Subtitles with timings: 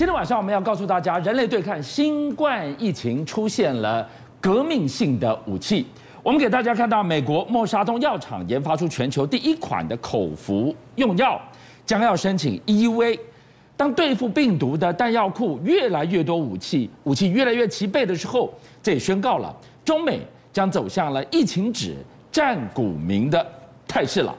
[0.00, 4.08] 今天晚上我们要告诉大家，人类对抗新冠疫情出现了
[4.40, 5.86] 革命性的武器。
[6.22, 11.38] 我们给大家看到，美国默沙东药厂研发出全球第一款的口服用药，
[11.84, 13.18] 将要申请 EUA。
[13.76, 18.50] 当对付病毒的弹药库越来越多武器，武器越来越齐备的时候，
[18.82, 19.54] 这也宣告了
[19.84, 20.20] 中美
[20.50, 21.94] 将走向了疫情止
[22.32, 23.46] 战股民的
[23.86, 24.34] 态势了。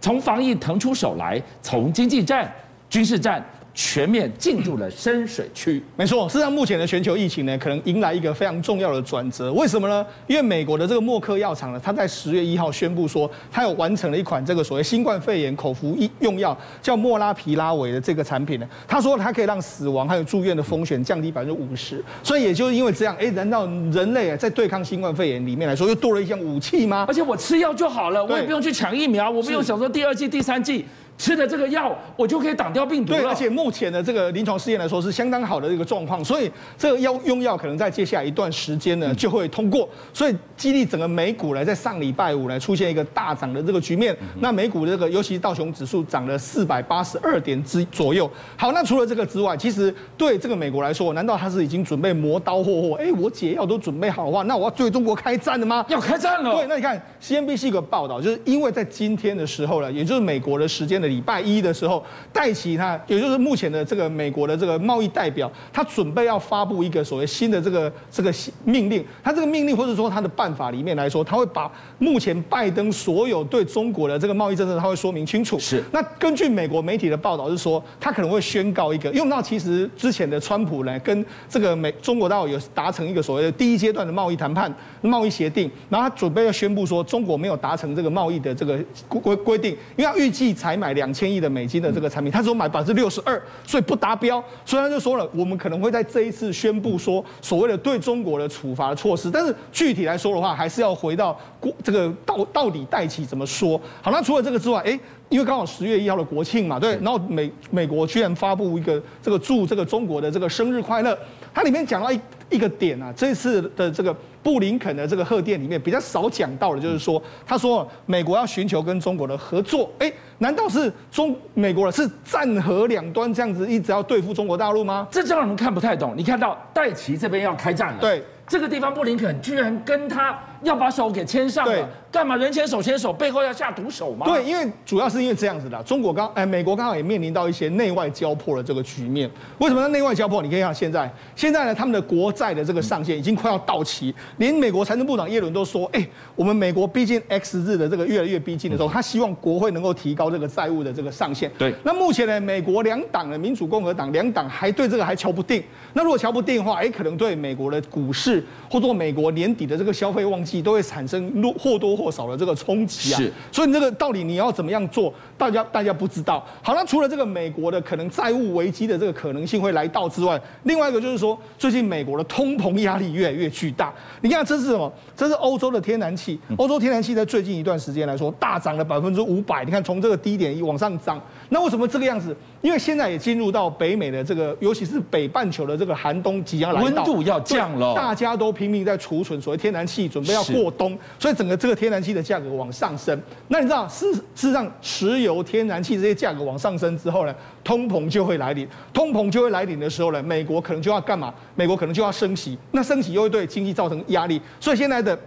[0.00, 2.52] 从防疫腾出手来，从经济战、
[2.90, 3.40] 军事战。
[3.74, 5.82] 全面进入了深水区。
[5.96, 9.52] 没错，事实上目前的全球疫情呢，可能迎来一个非常重要的转折。
[9.52, 10.06] 为什么呢？
[10.28, 18.68] 因为美国的这个默克药厂呢，它在十月一号宣布说，它有完成了一款这个所谓新冠肺炎口服用药，叫莫拉皮拉韦的这个产品呢。
[18.86, 22.02] 他说它可以让死亡还有住院的风险降低百分之五十。
[22.22, 27.06] 所以也就是因为这样，哎，难道人类啊在对抗新冠肺炎里面来说，又多了一项武器吗？
[27.08, 30.84] 而且我吃药就好了，我也不用去抢疫苗，我不用想说第二季、第三剂。
[31.16, 33.20] 吃了这个药，我就可以挡掉病毒了。
[33.20, 44.16] 对，而且目前的这个临床试验来说是相当好的一个状况，所以这个药用药可能在接下来一段时间呢就会通过，所以激励整个美股呢在上礼拜五呢出现一个大涨的这个局面。
[44.40, 48.28] 那美股的这个尤其是道琼指数涨了四百八十二点之左右。
[48.56, 52.94] 好，那除了这个之外，其实对这个美国来说，难道他是已经准备磨刀霍霍？
[52.94, 55.84] 哎，我解药都准备好的话，那我要对中国开战了吗？
[55.88, 56.56] 要开战了。
[56.56, 62.02] 对，那你看 CNBC 一个报道，就是因为在今天的时候呢，也就是美国的时间的礼拜一的时候，
[62.32, 68.32] 戴奇他也就是目前的这个美国的这个贸易代表，他准备要发布一个所谓新的这个这个
[68.64, 69.04] 命令。
[69.22, 75.58] 他这个命令或者说他的办法里面来说，他会把目前拜登所有对中国的这个贸易政策，他会说明清楚。
[75.58, 75.84] 是。
[75.92, 91.34] 那根据美国媒体的报道是说，他可能会宣告一个，因为那其实之前的川普呢，跟这个美中国大陆有达成一个所谓的第一阶段的贸易谈判、贸易协定，然后他准备要宣布说，中国没有达成这个贸易的这个规规定，因为他预计采买两千亿。
[91.44, 103.78] 的美金的这个产品，他说买百分之六十二，所以不达标，所以他就说了，我们可能会在这一次宣布说所谓的对中国的处罚的措施，但是具体来说的话，还是要回到国这个到到底戴奇怎么说。
[104.00, 111.18] 好，那除了这个之外，哎，因为刚好十月一号的国庆嘛，对，然后美美国居然发布一个这个祝这个中国的这个生日快乐，
[111.52, 112.18] 它里面讲到一
[112.48, 120.12] 一个点啊，这次的这个布林肯的这个贺电里面比较少讲到的，就是说他说美国要寻求跟中国的合作，哎。
[120.38, 125.06] 难道是中美国人是战和两端这样子一直要对付中国大陆吗？
[125.08, 126.12] 这让人看不太懂。
[126.16, 131.88] 你看到戴奇这边要开战了，对，这个地方布林肯居然跟他要把手给牵上了。
[132.10, 134.24] 干嘛人牵手牵手，背后要下毒手吗？
[134.24, 139.28] 对，因为主要是因为这样子的，中国刚哎，美国刚好也面临到一些内外交迫的这个局面。
[139.58, 139.88] 为什么呢？
[139.88, 140.40] 内外交迫？
[140.40, 151.50] 你可以看现在，现在呢，他们的国债的这个上限已经快要到期，连美国财政部长耶伦都说，哎，我们美国逼近 X 日的这个越来越逼近的时候，他希望国会能够提高这个债务的这个上限。
[151.58, 151.74] 对。
[151.82, 155.60] 那目前呢，美国两党的民主共和党两党还对这个还瞧不定。
[155.92, 163.16] 那如果瞧不定的话，哎，可能对美国的股市或者说美国年底的这个消费旺季都会产生或多或少的这个冲击啊。
[163.16, 166.44] 是，所以这个到底你要怎么样做，大家大家不知道。
[166.62, 173.92] 好，那除了这个美国的可能债务危机的这个可能性会来到之外，另外一个就是说，最近美国的通膨压力越来越巨大。
[174.20, 174.92] 你看这是什么？
[175.16, 179.64] 这是欧洲的天然气，欧洲天然气在最近一段时间来说大涨了百分之五百。
[179.64, 182.36] 你看从这个低点一往上涨，那为什么这个样子？
[182.60, 193.18] 因为现在也进入到北美的这个，尤其是北半球的这个寒冬即将来到，温度要降了，大家都拼命在储存所谓天然气，准备要过冬，所以整个这个天然气的价格往上升。
[193.48, 198.68] 那你知道，事事实上，石油、天然气这些价格往上升之后呢，通膨就会来临。
[198.92, 201.32] 通膨就会来临的时候呢，美国可能就要干嘛？
[201.54, 202.58] 美国可能就要升息。
[202.72, 204.40] 那升息又会对经济造成压力。
[204.60, 205.18] 所以现在的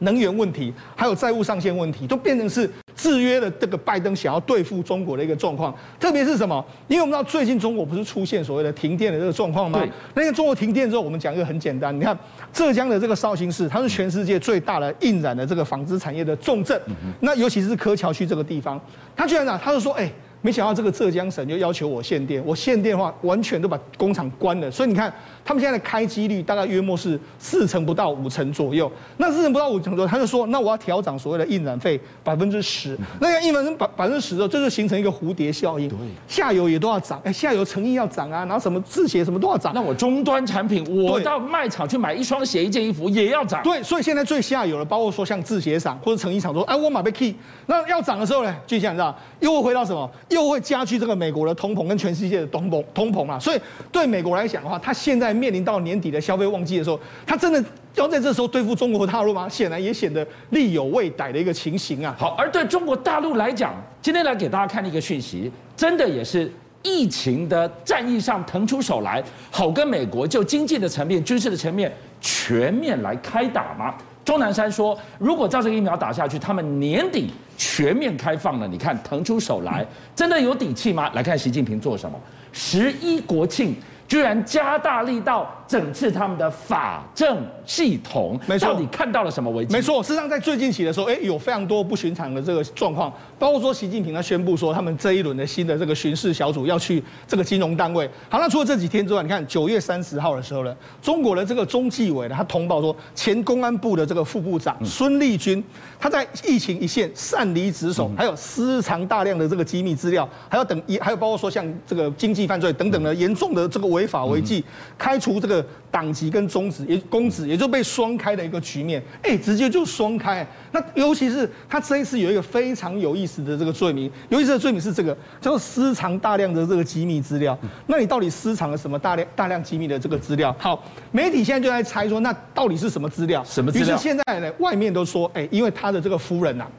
[0.00, 5.74] 能源问题，还有债务上限问题，都变成是制约了这个拜登想要对付中国的一个状况。
[5.98, 6.64] 特别是什么？
[6.88, 9.78] 因为我们知道最近中国不是出现所谓的停电的这个状况吗？
[9.78, 9.90] 对。
[10.14, 12.16] 那个中国停电之后，我们讲一个很简单，你看。
[12.52, 16.78] 浙江的这个绍兴市，它是全世界最大的印染的这个纺织产业的重镇。
[17.20, 18.78] 那尤其是柯桥区这个地方，
[19.16, 24.70] 他居然啊，他就说，哎，没想到这个浙江省就要求我限电，我限电的话，完全都把工厂关了。
[24.70, 25.12] 所以你看。
[25.44, 28.88] 他们现在的开机率大概约莫是四成不到五成左右。
[29.16, 32.96] 那四成不到五成左右，他就说，那我要调涨所谓的印染费百分之十。
[33.20, 35.88] 那要印染成百百分之十之后，这就形成一个蝴蝶效应。
[35.88, 35.98] 对，
[36.28, 39.72] 下游也都要涨，哎，下游成衣要涨啊，然后什么制鞋什么都要涨。
[39.74, 43.60] 那我终端产品，我到卖场去买一双鞋、一件衣服也要涨。
[43.64, 47.34] 对，所以现在最下游的，包括说像制鞋厂或者成衣厂说，哎，我买被 key，
[47.66, 50.08] 那要涨的时候呢，就像你知道，又会回到什么？
[50.32, 53.38] 又会加剧这个美国的通膨跟全世界的通膨通膨嘛。
[53.38, 55.32] 所以对美国来讲的话，它现在。
[55.42, 57.64] 面临到年底的消费旺季的时候，他真的
[57.96, 59.48] 要在这时候对付中国大陆吗？
[59.48, 62.14] 显然也显得力有未逮的一个情形啊。
[62.16, 66.48] 好，而对中国大陆来讲，今天来给大家看的一个讯息，真的也是
[66.82, 69.20] 疫情的战役上腾出手来，
[69.50, 73.94] 好跟美国就经济的层面、军事的层面全面来开打吗？
[74.24, 79.84] 钟南山说，如果照这个疫苗打下去，他们年底全面开放了，你看腾出手来，
[80.14, 81.10] 真的有底气吗？
[81.14, 82.18] 来看习近平做什么，
[82.52, 83.74] 十一国庆。
[84.12, 89.72] 居然加大力道整治他们的法政系统，没错，到底看到了什么危机？
[89.72, 98.06] 没错，事实上在最近期的时候，哎，有非常多不寻常的这个状况，包括说习近平他宣布说，他们这一轮的新的这个巡视小组要去这个金融单位。
[98.28, 105.64] 好，那除了这几天之外，你看九月三十号的时候呢，中国的这个中纪委呢，他通报说，前公安部的这个副部长孙立军，
[105.98, 114.01] 他在疫情一线擅离职守，还有私藏大量的这个机密资料，还要等，还有包括说像这个经济犯罪等等的严重的这个违。
[114.02, 114.64] 违法违纪，
[114.98, 120.44] 开除这个党籍跟中职，也公职，也就被双开的一个局面，哎，直接就双开。
[120.72, 127.56] 那尤其是他这一次有一个非常有意思的这个罪名，有意思的罪名是这个叫做私藏大量的这个机密资料。
[127.86, 130.54] 那你到底私藏了什么大量大量机密的这个资料？
[130.58, 130.82] 好，
[131.12, 133.44] 媒体现在就在猜说，那到底是什么资料？
[133.44, 133.86] 什么资料？
[133.86, 136.70] 于是现在呢，外面都说，哎，因为他的这个夫人呐、啊。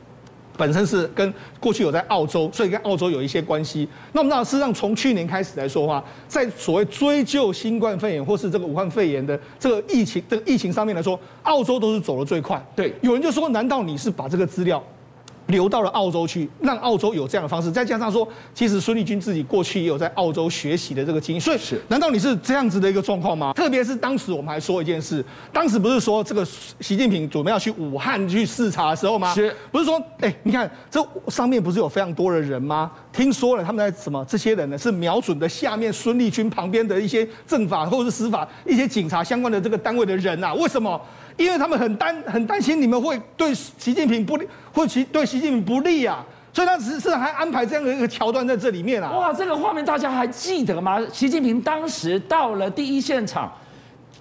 [0.58, 3.88] 本身是跟过去有在澳洲，所以跟澳洲有一些关系。
[4.12, 12.64] 那我们知道，事实上从去年开始来说的话，在所谓追究新冠肺炎或是这个武汉肺炎的这个疫情这个疫情上面来说，澳洲都是走得最快。
[12.76, 14.84] 对，有人就说，难道你是把这个资料？
[15.48, 23.54] 流到了澳洲去，让澳洲有这样的方式，再加上说，其实孙立军自己过去也有在澳洲学习的这个经验，所以是，难道你是这样子的一个状况吗？
[23.54, 29.34] 特别是当时我们还说一件事，当时不是说这个习近平准备要去武汉去视察的时候吗？
[29.34, 32.92] 是，不是说，哎，你看这上面不是有非常多的人吗？
[33.12, 34.24] 听说了他们在什么？
[34.28, 40.54] 这些人呢是瞄准的下面孙立军旁边的一些政法或者是司法一些警察相关的这个单位的人呐？
[40.54, 41.00] 为什么？
[41.38, 49.12] 因为他们很担很担心你们会对习近平不利，会其对习近平不利啊，所以他只是还安排这样的一个桥段在这里面啊。
[49.12, 51.00] 哇，这个画面大家还记得吗？
[51.12, 53.52] 习近平当时到了第一现场，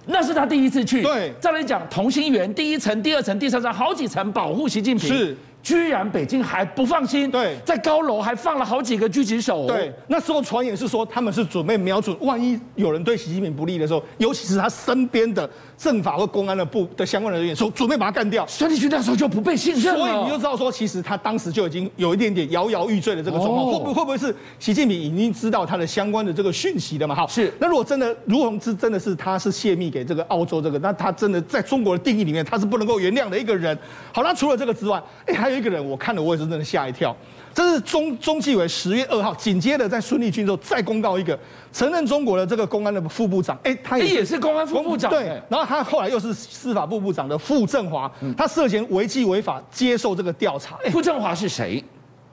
[0.07, 1.01] 那是他第一次去。
[1.01, 5.07] 对，再来讲同心圆第一层、第二层、第三层好几层保护习近平。
[5.07, 5.37] 是。
[5.63, 9.65] 居然北京还不放心，对，在高楼还放了好几个狙击手。
[9.65, 18.45] 对，那时候传言是说他们是准备瞄准，万一有人对习近平不利的时候，尤其是他身边的政法或公安的部的相关的人员，说准备把他干掉。
[18.45, 23.71] 孙立军那时候就不被信任了，所以你就知道说，其实他当时就已经有一点点摇摇欲坠的这个状况。
[23.71, 27.15] 会不会会不会是习近平已经知道他的相关的这个讯息了嘛？
[27.15, 27.53] 好，是。
[27.59, 33.77] 那如果真的如同是真的是他是泄密给这个澳洲这个，那他真的在中国的定义里面，他是不能够原谅的一个人。
[34.11, 36.43] 好，那除了这个之外，哎，还有一个人，我看了我也是。
[36.43, 37.15] 真的吓一跳，
[37.53, 41.39] 这是中中纪委十月二号紧接着在孙立军之后再公告一个
[41.71, 50.77] 承认中国的这个公安的副部长，哎，他也是，也是公安副部长，对，然后他后来又是司法部部长的傅政华，他涉嫌违纪违法接受这个调查。
[50.91, 51.81] 傅政华是谁？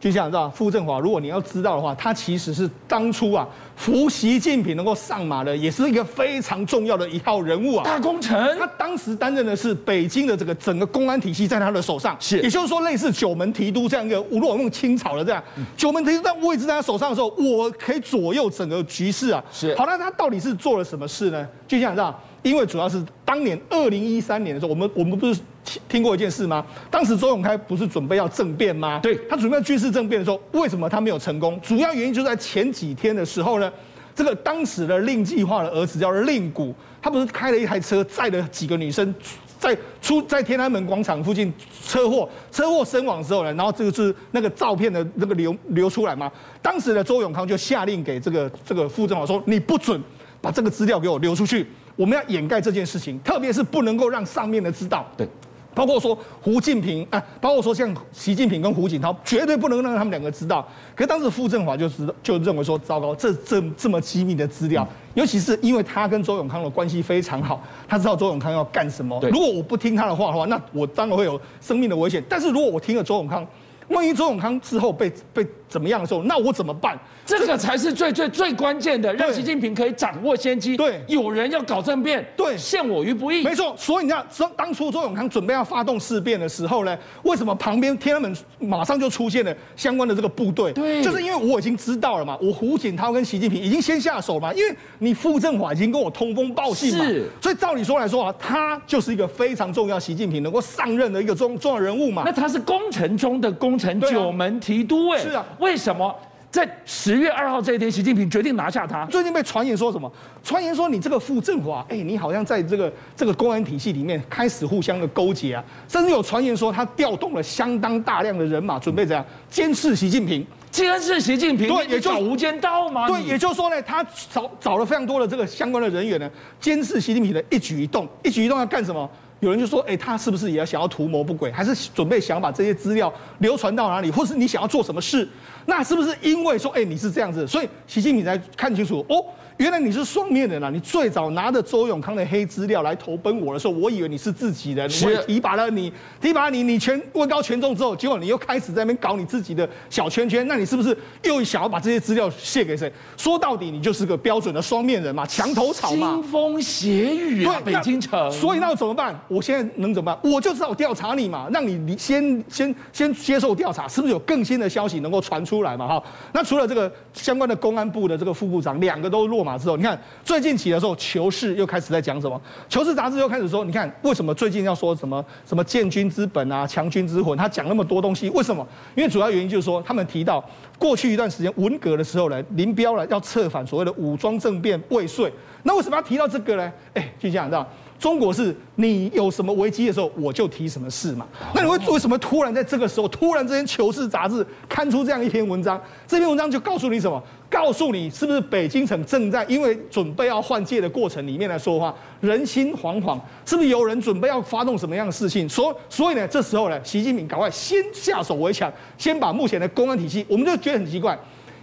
[0.01, 7.85] 就像你知道，傅政华，如果你要知道的话，他其实是当初啊扶习近平能够上马的，也是一个非常重要的一号人物啊。
[7.85, 15.45] 大功臣，他当时担任的是北京的这个整个公安体系在他的手上，是，也就是说类似九门提督这样一个，如果用清朝的这样，
[15.77, 19.45] 九门提督在位置在他手上的时候，我可以左右整个局势啊。
[19.53, 21.47] 是，好，那他到底是做了什么事呢？
[21.69, 22.19] 就像你知道。
[22.43, 26.65] 因为主要是当年二零一三年的时候，我们我们不是听听过一件事吗？
[26.91, 28.99] 当时周永开不是准备要政变吗？
[29.03, 31.61] 对，他准备要军事政变的时候，为什么他没有成功？
[31.63, 33.71] 主要原因就在前几天的时候呢，
[34.15, 39.15] 这个当时的令计划的儿子叫令谷，他不是开了一台车载了几个女生
[39.59, 41.53] 在出在天安门广场附近
[41.85, 46.33] 车祸车祸身亡之后呢，然后这个是那个照片的那个流流出来嘛？
[46.63, 50.03] 当时的周永康就下令给这个这个傅政华说，你不准
[50.41, 51.67] 把这个资料给我流出去。
[51.97, 55.07] 我们要掩盖这件事情，特别是不能够让上面的知道。
[55.17, 55.29] 对，
[55.75, 60.67] 包括说胡锦平啊，包括说像习近平跟胡锦涛，绝对不能让他们两个知道。
[60.95, 69.21] 可是当时傅政华就知道，就认为说，糟糕，这这这么机密的资料，尤其是因为他跟周永康的关系非常好，他知道周永康要干什么。
[69.31, 72.23] 如果我不听他的话的话，那我当然会有生命的危险。
[72.29, 73.47] 但是如果我听了周永康，
[73.89, 76.99] 万一周永康之后被被怎么样的时候，那我怎么办？
[77.25, 80.77] 这个才是最最最关键的，让习近平可以掌握先机。
[80.77, 83.45] 对，有人要搞政变，对，陷我于不义。
[83.45, 90.73] 没错，所以你看，当初周永康准备要发动事变的时候呢，为什么旁边天安门马上就出现了相关的这个部队？
[90.73, 102.25] 对，就是因为我已经知道了嘛，我胡锦涛跟习近平已经先下手嘛，因为你傅政华已经跟我通风报信嘛，是，所以照理说来说啊，他就是一个非常重要，习近平能够上任的一个重重要人物嘛。
[102.27, 106.15] 那他是功臣中的功臣，九门提督哎，是啊，为什么？
[106.51, 109.07] 在十月二号这一天，习近平决定拿下他。
[109.07, 110.11] 最近被传言说什么？
[110.43, 120.45] 传言说你这个傅政华，哎，你好像在这个这个公安体系里面开始互相的勾结啊，甚至有传言说他调动了相当大量的人马，准备怎样监视习近平。
[120.73, 123.07] 监视习近平，对，也就找无间道吗？
[123.07, 126.29] 对，也就是说呢，他找找了非常多的这个相关的人员呢，
[126.61, 129.09] 监视习近平的一举一动，一举一动要干什么？
[129.41, 135.27] 有人就说，哎，他是不是也要想要图谋不轨，还是准备想把这些资料流传到哪里，或是你想要做什么事？
[135.67, 139.25] 那是不是因为说，哎，你是这样子，所以习近平才看清楚哦？
[139.61, 140.71] 原来你是双面人啊！
[140.71, 152.91] 你最早拿着周永康的黑资料来投奔我的时候，我以为你是自己人，我也提拔了你，提拔你，你权位高权重之后，结果你又开始在那边搞你自己的小圈圈，那你是不是又想要把这些资料泄给谁？
[153.19, 158.31] 说到底，你就是个标准的双面人嘛，墙头草嘛，腥风血雨啊，对，北京城。
[158.33, 159.15] 所以那怎么办？
[159.29, 160.33] 我现在能怎么办？
[160.33, 165.87] 我就知道调查你嘛，让你你先先先接受调查，是不是有更新的消息能够传出来嘛？
[165.87, 166.03] 哈，
[166.33, 169.99] 那除了这个相关的公安部的这个副部长，两个都落马之后，你看。
[170.25, 172.37] 最近起的时候，《求是》又开始在讲什么？
[172.69, 177.37] 《求是》杂志又开始说，你看为什么最近要说什么什么建军之本啊，强军之魂？
[177.37, 178.67] 他讲那么多东西，为什么？
[178.95, 180.45] 因为主要原因就是说，他们提到
[180.79, 185.33] 过去一段时间文革的时候呢，林彪呢要策反所谓的武装政变未遂。
[185.65, 186.73] 那为什么要提到这个呢？
[186.95, 187.67] 哎，就这样，知道？
[188.01, 191.27] 中国是你有什么危机的时候，我就提什么事嘛。
[191.55, 195.79] 那你会为什么突然在这个时候，突然之间《求是》杂志刊出这样一篇文章？
[196.09, 197.23] 这篇文章就告诉你什么？
[197.51, 205.47] 告诉你是不是北京城正在因为准备要换届的过程里面来说话，人心惶惶，是不是有人准备要发动什么样的事情？
[205.47, 211.19] 所所以呢，这时候呢，习近平赶快先下手为强，先把目前的公安体系，我们就觉得很奇怪。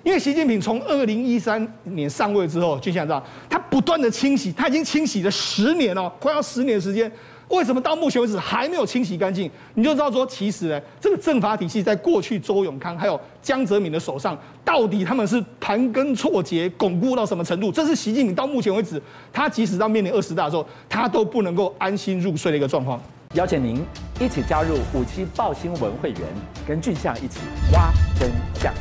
[0.07, 7.11] 因为习近平从二零一三年上位之后，就像这样，他不断的清洗，他已经清洗了十年了，快要十年的时间，
[7.49, 9.51] 为什么到目前为止还没有清洗干净？
[9.73, 17.69] 你就知道说，其实呢，这个政法体系在过去周永康还有江泽民的手上，到底他们是盘根错节，巩固到什么程度？
[17.69, 19.01] 这是习近平到目前为止，
[19.33, 22.97] 他即使到面临二十大的时候，他都不能够安心入睡的一个状况。
[23.33, 23.83] 邀请您
[24.21, 26.21] 一起加入五七爆新闻会员，
[26.65, 27.41] 跟俊相一起
[27.73, 28.73] 挖真相。